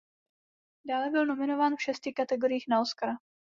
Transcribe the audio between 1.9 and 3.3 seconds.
kategoriích na Oscara.